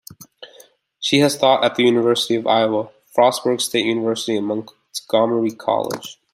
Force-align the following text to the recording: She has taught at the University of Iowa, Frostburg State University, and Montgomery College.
She 0.99 1.19
has 1.19 1.37
taught 1.37 1.63
at 1.63 1.75
the 1.75 1.83
University 1.83 2.33
of 2.33 2.47
Iowa, 2.47 2.89
Frostburg 3.15 3.61
State 3.61 3.85
University, 3.85 4.35
and 4.35 4.47
Montgomery 4.47 5.51
College. 5.51 6.17